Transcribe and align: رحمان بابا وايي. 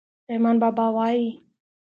رحمان 0.29 0.55
بابا 0.63 0.85
وايي. 0.95 1.29